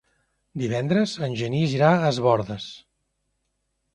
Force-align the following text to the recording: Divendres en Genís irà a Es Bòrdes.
Divendres 0.61 1.11
en 1.27 1.35
Genís 1.41 1.77
irà 1.79 1.91
a 1.97 2.09
Es 2.13 2.19
Bòrdes. 2.27 2.65